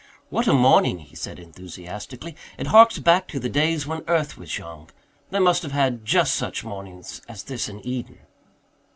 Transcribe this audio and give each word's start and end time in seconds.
"What 0.31 0.47
a 0.47 0.53
morning!" 0.53 0.97
he 0.97 1.15
said 1.15 1.37
enthusiastically. 1.37 2.35
"It 2.57 2.65
harks 2.65 2.97
back 2.97 3.27
to 3.27 3.39
the 3.39 3.49
days 3.49 3.85
when 3.85 4.03
earth 4.07 4.35
was 4.35 4.57
young. 4.57 4.89
They 5.29 5.37
must 5.37 5.61
have 5.61 5.73
had 5.73 6.05
just 6.05 6.33
such 6.33 6.63
mornings 6.63 7.21
as 7.29 7.43
this 7.43 7.69
in 7.69 7.85
Eden." 7.85 8.17